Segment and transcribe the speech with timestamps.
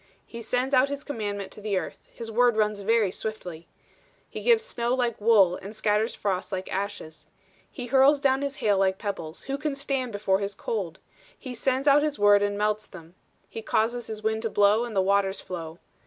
[0.25, 3.67] He sendeth out his commandment upon earth; his word runneth very swiftly.
[4.27, 7.27] He giveth snow like wool; he scattereth the hoar frost like ashes.
[7.69, 10.97] He casteth forth his ice like morsels: who can stand before his cold?
[11.37, 13.13] He sendeth out his word, and melteth them:
[13.47, 15.77] he causeth his wind to blow, and the waters flow.